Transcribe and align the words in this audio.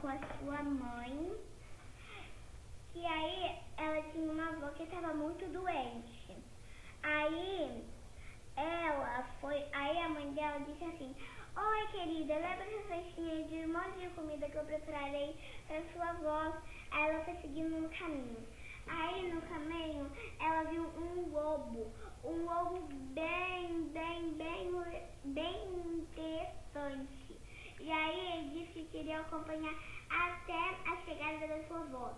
com 0.00 0.08
a 0.08 0.18
sua 0.38 0.62
mãe. 0.62 1.32
E 2.94 3.06
aí 3.06 3.58
ela 3.76 4.02
tinha 4.10 4.32
uma 4.32 4.48
avó 4.48 4.68
que 4.68 4.82
estava 4.84 5.12
muito 5.14 5.44
doente. 5.52 6.36
Aí 7.02 7.84
ela 8.56 9.26
foi. 9.40 9.64
Aí 9.72 9.98
a 9.98 10.08
mãe 10.08 10.32
dela 10.32 10.60
disse 10.60 10.84
assim: 10.84 11.14
Oi, 11.56 11.86
querida, 11.92 12.34
lembra 12.34 12.64
essa 12.64 12.88
festinha 12.88 13.44
de 13.44 13.66
um 13.66 13.72
monte 13.72 13.98
de 13.98 14.08
comida 14.10 14.48
que 14.48 14.56
eu 14.56 14.64
prepararei 14.64 15.36
para 15.66 15.82
sua 15.92 16.10
avó? 16.10 16.56
Aí 16.90 17.10
ela 17.10 17.24
foi 17.24 17.34
seguindo 17.36 17.80
no 17.80 17.88
caminho. 17.90 18.46
Aí 18.86 19.32
no 19.32 19.42
caminho 19.42 20.10
ela 20.40 20.64
viu 20.64 20.82
um 20.82 21.30
lobo, 21.30 21.92
um 22.24 22.44
lobo 22.44 22.80
bem 23.14 23.39
E 27.80 27.90
aí 27.90 28.38
ele 28.38 28.50
disse 28.50 28.72
que 28.72 28.84
queria 28.86 29.20
acompanhar 29.20 29.74
até 30.08 30.76
a 30.88 30.96
chegada 31.04 31.48
da 31.48 31.66
sua 31.66 31.80
avó. 31.80 32.14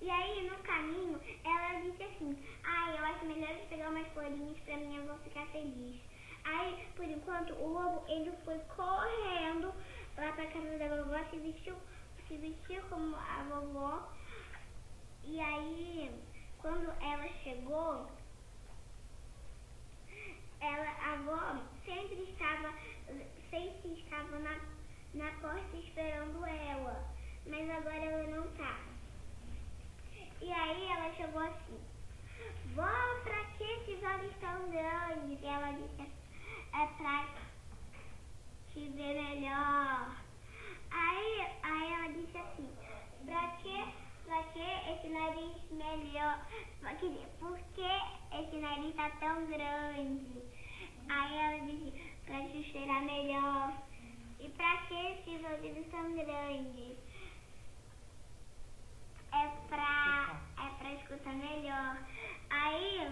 E 0.00 0.10
aí, 0.10 0.48
no 0.50 0.58
caminho, 0.58 1.20
ela 1.44 1.80
disse 1.80 2.02
assim, 2.02 2.36
ai, 2.62 2.98
eu 2.98 3.04
acho 3.06 3.24
melhor 3.24 3.50
eu 3.50 3.66
pegar 3.68 3.88
umas 3.88 4.06
florinhas 4.08 4.58
pra 4.60 4.76
minha 4.76 5.00
avó 5.00 5.16
ficar 5.24 5.46
feliz. 5.46 6.00
Aí, 6.44 6.86
por 6.94 7.04
enquanto, 7.04 7.54
o 7.54 7.72
lobo, 7.72 8.04
ele 8.06 8.30
foi 8.44 8.58
correndo 8.76 9.72
lá 10.16 10.32
pra 10.32 10.46
casa 10.46 10.78
da 10.78 10.88
vovó, 10.88 11.24
se 11.30 11.38
vestiu, 11.38 11.74
se 12.28 12.36
vestiu 12.36 12.82
como 12.90 13.16
a 13.16 13.46
vovó. 13.48 14.12
E 15.24 15.40
aí, 15.40 16.10
quando 16.58 16.90
ela 17.02 17.28
chegou, 17.42 18.06
ela, 20.60 20.90
a 20.90 21.12
avó 21.14 21.62
sempre 21.84 22.22
estava, 22.30 22.74
sempre 23.50 24.00
estava 24.34 24.38
na, 24.38 24.56
na 25.14 25.30
porta 25.40 25.76
esperando 25.76 26.44
ela. 26.46 27.04
Mas 27.46 27.70
agora 27.70 27.96
ela 27.96 28.36
não 28.36 28.46
tá. 28.52 28.78
E 30.40 30.52
aí 30.52 30.90
ela 30.90 31.14
chegou 31.14 31.40
assim, 31.40 31.80
vó, 32.74 32.90
pra 33.22 33.44
que 33.56 33.64
esses 33.64 34.02
olhos 34.02 34.34
tão 34.40 34.70
grandes? 34.70 35.40
E 35.40 35.46
ela 35.46 35.72
disse, 35.72 36.02
é 36.02 36.86
pra 36.98 37.28
te 38.72 38.88
ver 38.88 39.22
melhor. 39.22 40.16
Aí, 40.90 41.46
aí 41.62 41.92
ela 41.92 42.08
disse 42.12 42.38
assim, 42.38 42.70
pra 43.24 43.48
que, 43.62 43.84
pra 44.24 44.42
que 44.44 44.60
esse 44.60 45.08
nariz 45.08 45.70
melhor? 45.70 46.46
Por 47.38 47.58
que 47.74 48.38
esse 48.38 48.56
nariz 48.56 48.94
tá 48.96 49.10
tão 49.20 49.46
grande? 49.46 50.42
Aí 51.08 51.36
ela 51.36 51.66
disse, 51.66 51.92
pra 52.26 52.40
te 52.48 52.62
cheirar 52.64 53.02
melhor. 53.02 53.72
E 54.44 54.48
pra 54.50 54.76
que 54.86 54.94
esses 54.94 55.42
ouvidos 55.42 55.90
tão 55.90 56.14
grandes? 56.14 56.98
É 59.32 59.48
pra 59.66 60.92
escuta 60.92 61.30
melhor. 61.30 61.96
Aí, 62.50 63.10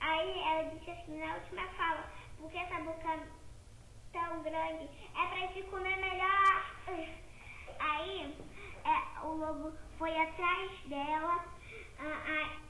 aí 0.00 0.40
ela 0.40 0.70
disse 0.70 0.90
assim 0.90 1.18
na 1.18 1.34
última 1.34 1.68
fala, 1.76 2.10
porque 2.38 2.56
essa 2.56 2.80
boca 2.80 3.20
tão 4.10 4.42
grande 4.42 4.88
é 5.14 5.26
pra 5.28 5.48
te 5.48 5.62
comer 5.64 5.96
melhor. 5.98 6.64
Aí 7.78 8.34
é, 8.84 9.20
o 9.22 9.32
lobo 9.34 9.76
foi 9.98 10.16
atrás 10.16 10.70
dela, 10.86 11.44
a, 11.98 12.06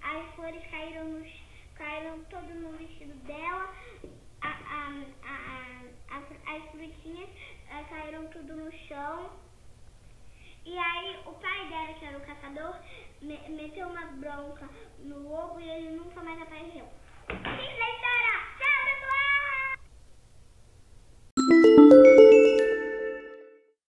a, 0.02 0.18
as 0.18 0.34
flores 0.34 0.66
caíram, 0.68 1.04
nos, 1.04 1.32
caíram 1.76 2.24
todo 2.24 2.54
no 2.54 2.76
vestido 2.76 3.14
dela, 3.24 3.72
a, 4.42 4.50
as 6.50 6.70
frutinhas 6.72 7.30
eh, 7.70 7.84
caíram 7.88 8.19
tudo 8.30 8.54
no 8.54 8.72
chão. 8.72 9.30
E 10.64 10.78
aí 10.78 11.18
o 11.26 11.32
pai 11.32 11.68
dela, 11.68 11.94
que 11.94 12.04
era 12.04 12.18
o 12.18 12.20
caçador, 12.20 12.76
meteu 13.20 13.88
uma 13.88 14.06
bronca 14.06 14.68
no 15.00 15.28
lobo 15.28 15.60
e 15.60 15.68
ele 15.68 15.96
nunca 15.96 16.22
mais 16.22 16.40
apareceu. 16.40 16.88